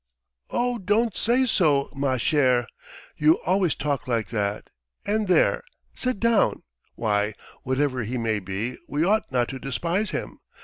"Oh, 0.49 0.79
don't 0.79 1.15
say 1.15 1.45
so, 1.45 1.87
ma 1.93 2.17
chère! 2.17 2.65
You 3.17 3.35
always 3.43 3.75
talk 3.75 4.07
like 4.07 4.29
that; 4.29 4.71
and 5.05 5.27
there... 5.27 5.61
sit 5.93 6.19
down! 6.19 6.63
Why, 6.95 7.33
whatever 7.61 8.01
he 8.03 8.17
may 8.17 8.39
be, 8.39 8.77
we 8.87 9.03
ought 9.05 9.31
not 9.31 9.47
to 9.49 9.59
despise 9.59 10.09
him. 10.09 10.39